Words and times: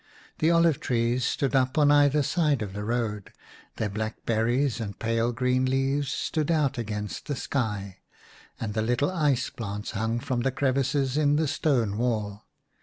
The 0.39 0.49
olive 0.49 0.79
trees 0.79 1.23
stood 1.25 1.55
up 1.55 1.77
on 1.77 1.91
either 1.91 2.23
side 2.23 2.63
of 2.63 2.73
the 2.73 2.83
road, 2.83 3.31
their 3.75 3.87
black 3.87 4.25
berries 4.25 4.79
and 4.79 4.97
pale 4.97 5.31
green 5.31 5.63
leaves 5.67 6.11
stood 6.11 6.49
out 6.49 6.79
against 6.79 7.27
the 7.27 7.35
sky; 7.35 7.99
and 8.59 8.73
the 8.73 8.81
little 8.81 9.11
ice 9.11 9.51
plants 9.51 9.91
hung 9.91 10.19
from 10.19 10.39
the 10.41 10.49
crevices 10.49 11.17
in 11.17 11.35
the 11.35 11.47
stone 11.47 11.99
wall. 11.99 12.47